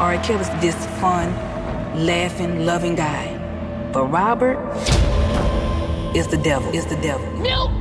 R. 0.00 0.18
Kelly 0.24 0.44
Kelly's 0.44 0.48
this 0.60 0.74
fun, 1.00 1.32
laughing, 2.04 2.66
loving 2.66 2.96
guy. 2.96 3.38
But 3.92 4.06
Robert 4.06 4.58
is 6.16 6.26
the 6.26 6.38
devil, 6.38 6.74
is 6.74 6.84
the 6.86 6.96
devil. 6.96 7.24
Mute 7.40 7.73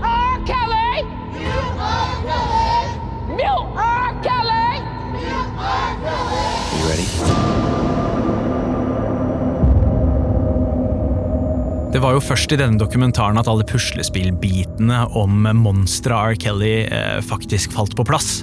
Det 11.93 12.00
var 12.01 12.15
jo 12.15 12.23
først 12.25 12.50
i 12.50 12.57
denne 12.57 12.81
dokumentaren 12.81 13.38
at 13.38 13.45
alle 13.45 13.65
puslespillbitene 13.69 15.03
om 15.13 15.43
monsteret 15.62 16.33
R. 16.33 16.38
Kelly 16.41 16.88
eh, 16.88 17.19
faktisk 17.21 17.75
falt 17.75 17.93
på 17.93 18.05
plass. 18.09 18.39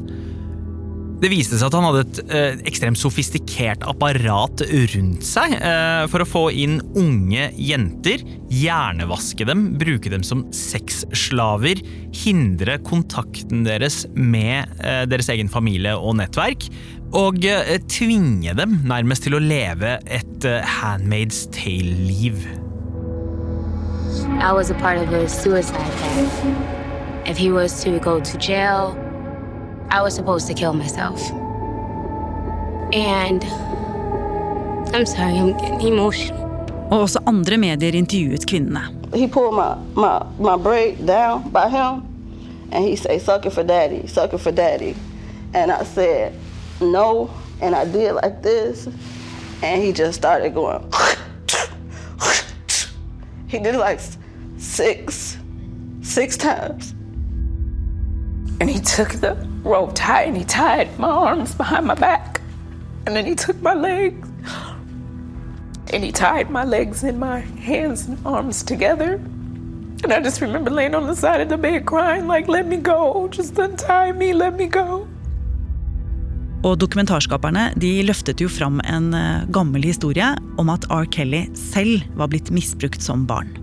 Det 1.21 1.29
viste 1.33 1.59
seg 1.59 1.67
at 1.67 1.75
han 1.75 1.89
hadde 1.89 2.05
et 2.05 2.21
eh, 2.31 2.63
ekstremt 2.71 3.01
sofistikert 3.01 3.83
apparat 3.91 4.63
rundt 4.95 5.27
seg 5.27 5.57
eh, 5.59 6.05
for 6.13 6.23
å 6.23 6.29
få 6.31 6.45
inn 6.63 6.79
unge 6.95 7.51
jenter, 7.59 8.23
hjernevaske 8.55 9.51
dem, 9.51 9.67
bruke 9.83 10.15
dem 10.15 10.23
som 10.23 10.47
sexslaver, 10.55 11.83
hindre 12.23 12.79
kontakten 12.87 13.67
deres 13.67 14.05
med 14.15 14.71
eh, 14.79 15.03
deres 15.11 15.35
egen 15.35 15.51
familie 15.51 15.99
og 15.99 16.21
nettverk, 16.23 16.71
og 17.19 17.43
eh, 17.43 17.77
tvinge 17.91 18.55
dem 18.55 18.79
nærmest 18.87 19.27
til 19.27 19.35
å 19.35 19.43
leve 19.43 19.99
et 20.07 20.47
eh, 20.47 20.75
Handmaid's 20.79 21.49
Tale-liv. 21.51 22.47
I 24.43 24.53
was 24.53 24.71
a 24.71 24.75
part 24.75 24.97
of 24.97 25.13
a 25.13 25.29
suicide 25.29 25.93
pact. 26.01 27.29
If 27.29 27.37
he 27.37 27.51
was 27.53 27.85
to 27.85 27.99
go 27.99 28.21
to 28.21 28.39
jail, 28.39 28.97
I 29.91 30.01
was 30.01 30.15
supposed 30.15 30.47
to 30.47 30.55
kill 30.55 30.73
myself. 30.73 31.21
And 32.91 33.45
I'm 34.95 35.05
sorry, 35.05 35.39
I'm 35.39 35.53
getting 35.53 35.83
emotional. 35.83 36.41
Og 36.91 37.01
også 37.01 37.19
andre 37.27 37.57
medier 37.57 37.93
intervjuet 37.95 38.47
kvinnene. 38.47 38.81
He 39.15 39.29
pulled 39.29 39.55
my, 39.55 39.75
my, 39.95 40.23
my 40.39 40.57
braid 40.57 41.07
down 41.07 41.51
by 41.53 41.69
him 41.69 42.03
and 42.73 42.85
he 42.85 42.97
said, 42.97 43.21
suck 43.21 43.47
it 43.47 43.53
for 43.53 43.63
daddy, 43.63 44.07
suck 44.07 44.33
it 44.33 44.41
for 44.41 44.53
daddy. 44.53 44.95
And 45.55 45.71
I 45.71 45.85
said, 45.85 46.33
no. 46.81 47.31
And 47.61 47.75
I 47.75 47.85
did 47.85 48.13
like 48.13 48.43
this. 48.43 48.89
And 49.63 49.83
he 49.83 49.93
just 49.93 50.15
started 50.15 50.55
going. 50.55 50.83
he 53.49 53.59
did 53.59 53.75
it 53.75 53.79
like 53.79 54.01
six, 54.61 55.39
six 56.03 56.37
times. 56.37 56.95
And 58.61 58.69
he 58.69 58.79
took 58.81 59.09
the 59.21 59.35
rope 59.65 59.93
tight 59.95 60.29
and 60.29 60.37
he 60.37 60.45
tied 60.45 60.99
my 60.99 61.09
arms 61.09 61.55
behind 61.55 61.87
my 61.87 61.95
back. 61.95 62.41
And 63.07 63.17
then 63.17 63.25
he 63.25 63.35
took 63.35 63.61
my 63.63 63.75
legs 63.75 64.29
and 65.93 66.05
he 66.05 66.13
tied 66.13 66.51
my 66.51 66.65
legs 66.65 67.03
and 67.03 67.19
my 67.19 67.41
hands 67.41 68.07
and 68.07 68.19
arms 68.25 68.63
together. 68.63 69.15
And 70.03 70.13
I 70.13 70.21
just 70.21 70.41
remember 70.41 70.71
laying 70.71 70.95
on 70.95 71.07
the 71.07 71.17
side 71.17 71.41
of 71.41 71.49
the 71.49 71.59
bed 71.59 71.85
crying, 71.87 72.27
like, 72.27 72.49
let 72.49 72.67
me 72.67 72.77
go, 72.77 73.29
just 73.29 73.59
untie 73.59 74.13
me, 74.13 74.33
let 74.33 74.57
me 74.57 74.67
go. 74.67 75.07
Og 76.65 76.77
dokumentarskaperne 76.77 77.71
de 77.81 78.03
løftet 78.05 78.41
jo 78.41 78.49
fram 78.53 78.83
en 78.85 79.15
eh, 79.17 79.47
gammel 79.49 79.85
historie 79.89 80.29
om 80.61 80.69
at 80.69 80.85
R. 80.93 81.09
Kelly 81.09 81.47
selv 81.57 82.05
var 82.17 82.29
blitt 82.29 82.53
misbrukt 82.53 83.03
som 83.03 83.25
barn. 83.27 83.60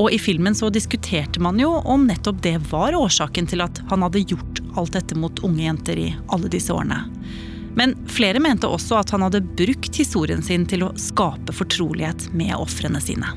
Og 0.00 0.08
i 0.12 0.18
filmen 0.18 0.54
så 0.56 0.70
diskuterte 0.72 1.42
man 1.44 1.60
jo 1.60 1.74
om 1.84 2.06
nettopp 2.08 2.40
det 2.42 2.56
var 2.70 2.96
årsaken 2.96 3.50
til 3.50 3.60
at 3.60 3.82
han 3.90 4.00
hadde 4.06 4.24
gjort 4.32 4.62
alt 4.80 4.96
dette 4.96 5.18
mot 5.18 5.42
unge 5.44 5.66
jenter 5.66 6.00
i 6.00 6.08
alle 6.32 6.48
disse 6.48 6.72
årene. 6.72 7.02
Men 7.76 7.92
flere 8.08 8.40
mente 8.40 8.68
også 8.68 8.96
at 9.02 9.12
han 9.12 9.22
hadde 9.26 9.44
brukt 9.44 10.00
historien 10.00 10.42
sin 10.42 10.64
til 10.66 10.86
å 10.88 10.94
skape 10.98 11.52
fortrolighet 11.54 12.30
med 12.32 12.56
ofrene 12.56 13.02
sine. 13.04 13.28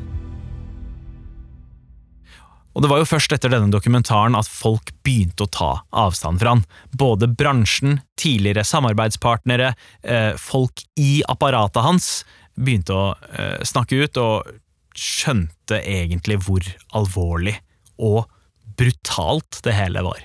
Og 2.73 2.82
det 2.82 2.89
var 2.89 3.04
jo 3.04 3.10
først 3.12 3.36
etter 3.36 3.52
denne 3.54 3.69
dokumentaren 3.69 4.34
at 4.34 4.49
folk 4.49 4.89
begynte 5.06 5.45
å 5.45 5.52
ta 5.54 5.71
avstand 5.93 6.41
fra 6.41 6.56
han. 6.56 6.63
Både 6.89 7.30
bransjen, 7.30 7.99
tidligere 8.17 8.63
samarbeidspartnere, 8.65 9.76
eh, 10.02 10.32
folk 10.41 10.82
i 10.97 11.21
apparatet 11.30 11.86
hans 11.86 12.10
begynte 12.58 12.95
å 12.97 13.06
eh, 13.30 13.62
snakke 13.67 14.02
ut, 14.02 14.17
og 14.17 14.62
skjønte 14.95 15.79
egentlig 15.84 16.38
hvor 16.45 16.63
alvorlig 16.93 17.58
og 17.99 18.25
brutalt 18.77 19.60
det 19.63 19.73
hele 19.73 20.01
var. 20.03 20.21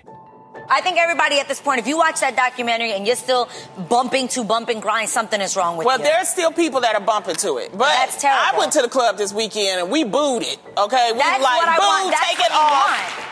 I 0.70 0.81
think 0.83 0.98
everybody 0.98 1.37
at 1.40 1.46
this 1.48 1.61
point, 1.61 1.81
if 1.81 1.87
you 1.88 1.96
watch 1.96 2.20
that 2.20 2.37
documentary 2.37 2.92
and 2.92 3.07
you're 3.07 3.16
still 3.16 3.48
bumping 3.88 4.28
to 4.28 4.44
bump 4.44 4.68
and 4.68 4.83
grind, 4.83 5.09
something 5.09 5.40
is 5.40 5.57
wrong 5.57 5.78
with 5.78 5.87
Well, 5.87 5.98
you. 5.98 6.04
there's 6.04 6.28
still 6.28 6.52
people 6.52 6.81
that 6.83 6.94
are 6.94 7.00
bumping 7.12 7.37
to 7.37 7.57
it. 7.57 7.70
But 7.72 7.88
That's 8.00 8.20
terrible. 8.20 8.52
I 8.54 8.59
went 8.59 8.72
to 8.72 8.83
the 8.83 8.88
club 8.90 9.16
this 9.16 9.33
weekend 9.33 9.81
and 9.81 9.90
we 9.90 10.04
booed 10.04 10.42
it. 10.42 10.59
Okay, 10.76 11.12
we 11.12 11.18
That's 11.18 11.40
like 11.40 11.61
what 11.62 11.68
I 11.68 11.76
boo, 11.81 11.88
want. 11.88 12.11
That's 12.12 12.28
take 12.28 12.40
it 12.48 12.52
off. 12.52 13.24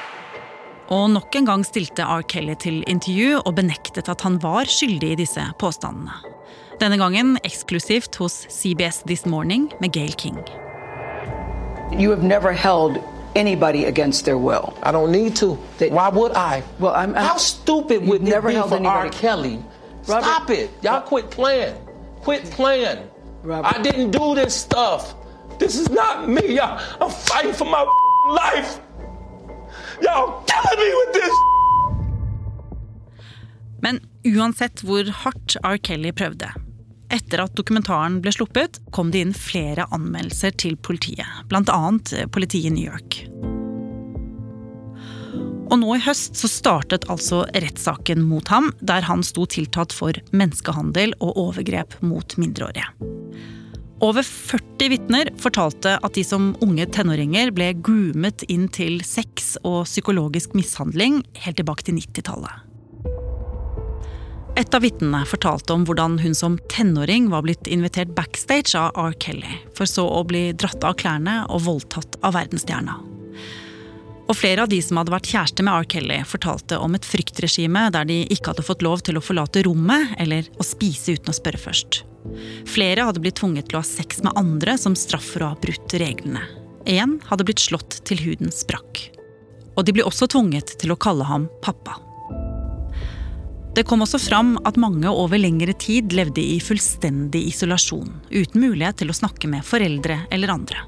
Og 0.89 1.11
nok 1.11 1.35
en 1.37 1.47
gang 1.47 1.65
stilte 1.67 2.03
R. 2.07 2.23
Kelly 2.23 2.55
til 2.55 2.85
intervju 2.87 3.41
og 3.45 3.55
benektet 3.59 4.09
at 4.09 4.21
han 4.23 4.39
var 4.43 4.65
skyldig 4.71 5.11
i 5.13 5.19
disse 5.21 5.45
påstandene. 5.59 6.15
Denne 6.81 6.97
gangen 7.01 7.37
eksklusivt 7.45 8.17
hos 8.17 8.47
CBS 8.53 9.03
This 9.07 9.27
Morning 9.27 9.73
med 9.81 9.93
Gail 9.93 10.15
King. 10.15 10.39
You 11.93 12.11
have 12.11 12.23
never 12.23 12.53
held 12.53 12.99
anybody 13.35 13.85
against 13.85 14.25
their 14.25 14.39
will. 14.39 14.77
I 14.83 14.93
don't 14.93 15.11
need 15.13 15.37
to. 15.37 15.55
Why 15.91 16.09
would 16.09 16.33
I? 16.33 16.63
Well, 16.79 16.95
I'm. 16.95 17.15
I'm 17.15 17.25
How 17.25 17.37
stupid 17.37 18.07
would 18.07 18.23
it 18.23 18.29
never 18.29 18.49
be 18.49 18.55
held 18.55 18.71
for 18.71 18.77
R. 18.77 19.03
anybody- 19.05 19.11
Kelly? 19.19 19.59
Robert- 20.09 20.25
Stop 20.25 20.51
it. 20.51 20.71
Y'all 20.83 21.01
quit 21.01 21.31
playing. 21.31 21.75
Quit 22.23 22.45
playing. 22.51 22.99
I 23.49 23.81
didn't 23.83 24.11
do 24.11 24.35
this 24.35 24.55
stuff. 24.55 25.15
This 25.59 25.77
is 25.79 25.89
not 25.91 26.29
me. 26.29 26.57
Y'all, 26.57 26.81
I'm 27.01 27.11
fighting 27.11 27.53
for 27.53 27.65
my 27.65 27.83
life. 28.29 28.81
Y'all 30.03 30.43
killing 30.45 30.79
me 30.85 30.95
with 31.07 31.13
this. 31.15 31.35
Men 33.83 34.01
uansett 34.25 34.81
hvor 34.81 35.05
hardt 35.11 35.57
R. 35.63 35.79
Kelly 35.79 36.13
prøvde. 36.13 36.51
Etter 37.13 37.45
at 37.45 37.55
dokumentaren 37.59 38.21
ble 38.23 38.33
sluppet, 38.35 38.81
kom 38.91 39.13
det 39.15 39.23
inn 39.23 39.35
flere 39.37 39.87
anmeldelser 39.95 40.57
til 40.59 40.77
politiet. 40.77 41.27
Annet 41.55 42.13
politiet 42.35 42.71
i 42.71 42.75
New 42.75 42.87
York. 42.87 43.23
Og 45.67 45.81
nå 45.83 45.97
i 45.97 46.03
høst 46.03 46.39
så 46.39 46.51
startet 46.51 47.09
altså 47.11 47.43
rettssaken 47.51 48.23
mot 48.27 48.47
ham, 48.53 48.71
der 48.79 49.07
han 49.07 49.25
sto 49.27 49.47
tiltalt 49.51 49.95
for 49.95 50.19
menneskehandel 50.31 51.17
og 51.19 51.39
overgrep 51.49 51.99
mot 52.07 52.37
mindreårige. 52.39 52.87
Over 54.05 54.21
40 54.27 54.91
vitner 54.93 55.31
fortalte 55.41 55.95
at 56.05 56.19
de 56.19 56.23
som 56.27 56.51
unge 56.65 56.85
tenåringer 56.93 57.51
ble 57.57 57.71
groomet 57.81 58.45
inn 58.53 58.69
til 58.69 59.01
sex 59.07 59.55
og 59.65 59.87
psykologisk 59.89 60.53
mishandling 60.59 61.23
helt 61.47 61.59
tilbake 61.63 61.87
til 61.89 61.97
90-tallet. 62.03 62.66
Et 64.57 64.75
av 64.75 64.81
vitnene 64.81 65.19
fortalte 65.29 65.75
om 65.75 65.83
hvordan 65.85 66.15
hun 66.23 66.35
som 66.35 66.55
tenåring 66.73 67.27
var 67.29 67.43
blitt 67.45 67.69
invitert 67.69 68.15
backstage 68.17 68.73
av 68.79 68.97
R. 68.97 69.13
Kelly, 69.21 69.59
for 69.77 69.85
så 69.85 70.07
å 70.09 70.23
bli 70.25 70.47
dratt 70.57 70.81
av 70.81 70.95
klærne 70.97 71.43
og 71.53 71.67
voldtatt 71.67 72.17
av 72.25 72.33
verdensstjerna. 72.39 72.95
Og 74.27 74.35
flere 74.35 74.65
av 74.65 74.71
de 74.73 74.79
som 74.83 74.97
hadde 74.97 75.13
vært 75.13 75.29
kjæreste 75.29 75.67
med 75.67 75.77
R. 75.77 75.85
Kelly, 75.93 76.17
fortalte 76.25 76.79
om 76.81 76.97
et 76.97 77.05
fryktregime 77.05 77.85
der 77.93 78.09
de 78.09 78.23
ikke 78.33 78.55
hadde 78.55 78.65
fått 78.65 78.87
lov 78.87 79.05
til 79.05 79.21
å 79.21 79.25
forlate 79.27 79.67
rommet 79.69 80.17
eller 80.25 80.49
å 80.57 80.65
spise 80.65 81.19
uten 81.19 81.35
å 81.35 81.37
spørre 81.37 81.61
først. 81.61 82.01
Flere 82.65 83.05
hadde 83.11 83.21
blitt 83.23 83.37
tvunget 83.43 83.69
til 83.69 83.77
å 83.77 83.85
ha 83.85 83.87
sex 83.87 84.25
med 84.25 84.41
andre 84.41 84.79
som 84.81 84.97
straff 84.97 85.35
for 85.37 85.45
å 85.45 85.53
ha 85.53 85.61
brutt 85.61 85.99
reglene. 86.01 86.49
Én 86.89 87.19
hadde 87.29 87.45
blitt 87.45 87.61
slått 87.61 88.01
til 88.09 88.25
huden 88.25 88.49
sprakk. 88.55 89.05
Og 89.77 89.85
de 89.85 89.93
ble 89.93 90.09
også 90.09 90.33
tvunget 90.33 90.79
til 90.81 90.97
å 90.97 90.99
kalle 90.99 91.29
ham 91.29 91.51
pappa. 91.61 92.01
Det 93.77 93.85
kom 93.85 94.01
også 94.01 94.17
fram 94.23 94.55
at 94.65 94.79
mange 94.81 95.11
over 95.13 95.37
lengre 95.37 95.75
tid 95.77 96.15
levde 96.17 96.41
i 96.41 96.57
fullstendig 96.65 97.43
isolasjon, 97.51 98.09
uten 98.33 98.63
mulighet 98.63 99.03
til 99.03 99.13
å 99.13 99.17
snakke 99.17 99.51
med 99.53 99.67
foreldre 99.69 100.23
eller 100.33 100.53
andre. 100.55 100.85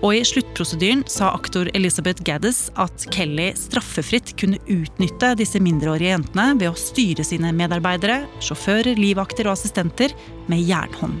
Og 0.00 0.14
i 0.16 0.20
sluttprosedyren 0.24 1.02
sa 1.10 1.32
aktor 1.34 1.68
Elizabeth 1.74 2.22
Gaddis 2.24 2.68
at 2.80 3.04
Kelly 3.12 3.50
straffefritt 3.58 4.32
kunne 4.40 4.60
utnytte 4.70 5.34
disse 5.36 5.60
mindreårige 5.60 6.14
jentene 6.14 6.46
ved 6.60 6.70
å 6.70 6.78
styre 6.78 7.26
sine 7.26 7.50
medarbeidere, 7.58 8.22
sjåfører, 8.40 8.94
livvakter 8.96 9.50
og 9.50 9.58
assistenter 9.58 10.14
med 10.48 10.62
jernhånd. 10.62 11.18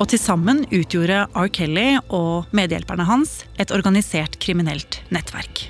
Og 0.00 0.06
til 0.08 0.22
sammen 0.22 0.62
utgjorde 0.70 1.26
R. 1.26 1.50
Kelly 1.52 1.98
og 2.06 2.48
medhjelperne 2.56 3.04
hans 3.10 3.42
et 3.60 3.74
organisert 3.76 4.38
kriminelt 4.40 5.02
nettverk. 5.12 5.66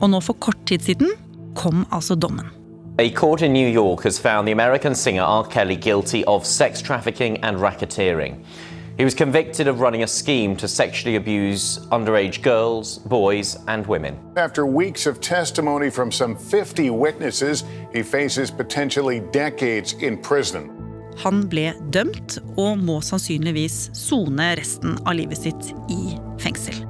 Og 0.00 0.10
nå 0.10 0.20
for 0.20 0.38
kort 0.38 0.60
tid 0.66 0.84
siden 0.86 1.10
kom 1.58 1.86
altså 1.90 2.14
dommen. 2.14 2.46
A 2.98 3.10
court 3.10 3.42
in 3.42 3.52
New 3.52 3.68
York 3.68 4.02
has 4.02 4.18
found 4.18 4.46
the 4.46 4.52
American 4.52 4.94
singer 4.94 5.22
R. 5.22 5.44
Kelly 5.44 5.76
guilty 5.76 6.24
of 6.24 6.44
sex 6.44 6.82
trafficking 6.82 7.38
and 7.44 7.58
racketeering. 7.58 8.44
He 8.98 9.04
was 9.04 9.14
convicted 9.14 9.68
of 9.68 9.80
running 9.80 10.02
a 10.02 10.08
scheme 10.08 10.56
to 10.56 10.66
sexually 10.66 11.14
abuse 11.14 11.78
underage 11.92 12.42
girls, 12.42 12.98
boys, 12.98 13.56
and 13.68 13.86
women. 13.86 14.18
After 14.36 14.66
weeks 14.66 15.06
of 15.06 15.20
testimony 15.20 15.88
from 15.90 16.10
some 16.10 16.36
50 16.36 16.90
witnesses, 16.90 17.62
he 17.92 18.02
faces 18.02 18.50
potentially 18.50 19.20
decades 19.32 19.92
in 19.92 20.18
prison. 20.18 20.70
Han 21.22 21.46
ble 21.50 21.72
dømt 21.94 22.40
og 22.56 22.78
må 22.82 23.00
sannsynligvis 23.02 23.90
sone 23.94 24.52
resten 24.58 24.98
av 25.06 25.14
livet 25.18 25.46
sitt 25.46 25.72
i 25.90 26.18
fengsel. 26.42 26.82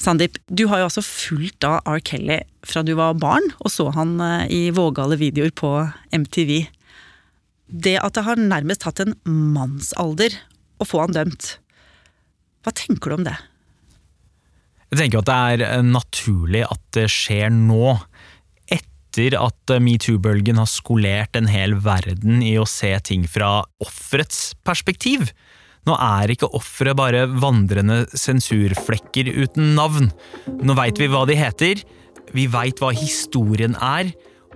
Sandeep, 0.00 0.40
du 0.50 0.66
har 0.70 0.82
jo 0.82 0.88
altså 0.88 1.04
fulgt 1.06 1.64
av 1.66 1.80
R. 1.86 2.00
Kelly 2.02 2.40
fra 2.66 2.82
du 2.82 2.94
var 2.98 3.14
barn 3.20 3.44
og 3.60 3.70
så 3.70 3.90
han 3.94 4.16
eh, 4.22 4.46
i 4.50 4.62
vågale 4.74 5.18
videoer 5.20 5.54
på 5.54 5.70
MTV. 6.14 6.64
Det 7.70 7.96
at 8.00 8.16
det 8.16 8.24
har 8.26 8.40
nærmest 8.40 8.84
hatt 8.88 9.02
en 9.04 9.14
mannsalder 9.24 10.34
å 10.82 10.86
få 10.88 11.04
han 11.04 11.14
dømt, 11.14 11.54
hva 12.64 12.72
tenker 12.74 13.12
du 13.12 13.18
om 13.18 13.26
det? 13.26 13.36
Jeg 14.90 15.00
tenker 15.00 15.20
at 15.20 15.28
det 15.28 15.36
er 15.36 15.64
eh, 15.68 15.86
naturlig 15.86 16.64
at 16.68 16.82
det 16.96 17.08
skjer 17.12 17.50
nå. 17.54 17.96
Etter 18.72 19.36
at 19.38 19.74
eh, 19.74 19.82
metoo-bølgen 19.82 20.60
har 20.60 20.70
skolert 20.70 21.38
en 21.38 21.50
hel 21.50 21.76
verden 21.84 22.42
i 22.46 22.56
å 22.60 22.66
se 22.68 22.92
ting 23.06 23.28
fra 23.30 23.64
offerets 23.84 24.52
perspektiv. 24.66 25.30
Nå 25.84 25.96
er 26.00 26.32
ikke 26.32 26.48
ofre 26.56 26.94
bare 26.96 27.26
vandrende 27.28 28.04
sensurflekker 28.16 29.28
uten 29.34 29.74
navn. 29.76 30.10
Nå 30.64 30.76
veit 30.78 31.00
vi 31.00 31.10
hva 31.12 31.24
de 31.28 31.36
heter, 31.36 31.82
vi 32.34 32.46
veit 32.50 32.80
hva 32.80 32.94
historien 32.96 33.76
er, 33.76 34.14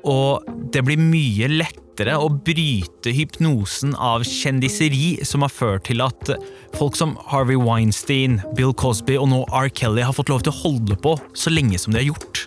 og 0.08 0.46
det 0.72 0.84
blir 0.86 1.00
mye 1.00 1.50
lettere 1.52 2.14
å 2.16 2.30
bryte 2.30 3.12
hypnosen 3.12 3.92
av 3.94 4.24
kjendiseri 4.24 5.18
som 5.26 5.44
har 5.44 5.52
ført 5.52 5.88
til 5.90 6.04
at 6.04 6.32
folk 6.78 6.96
som 6.96 7.16
Harvey 7.28 7.58
Weinstein, 7.58 8.38
Bill 8.56 8.72
Cosby 8.72 9.18
og 9.18 9.28
nå 9.32 9.42
R. 9.50 9.68
Kelly 9.68 10.06
har 10.06 10.16
fått 10.16 10.32
lov 10.32 10.46
til 10.46 10.54
å 10.54 10.60
holde 10.62 11.00
på 11.02 11.18
så 11.36 11.52
lenge 11.52 11.80
som 11.82 11.92
de 11.92 12.02
har 12.02 12.10
gjort. 12.12 12.46